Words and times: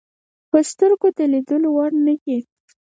په 0.49 0.59
سترګو 0.69 1.07
د 1.17 1.19
لیدلو 1.31 1.69
وړ 1.77 1.91
نه 2.05 2.13
دي. 2.23 2.37